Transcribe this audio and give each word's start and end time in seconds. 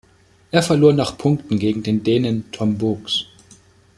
Er 0.49 0.63
verlor 0.63 0.93
nach 0.93 1.15
Punkten 1.15 1.59
gegen 1.59 1.83
den 1.83 2.01
Dänen 2.03 2.49
Tom 2.51 2.79
Bogs. 2.79 3.25